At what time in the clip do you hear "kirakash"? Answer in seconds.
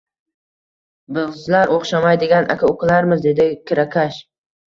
3.73-4.17